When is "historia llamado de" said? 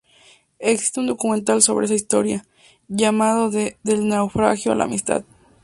1.93-3.77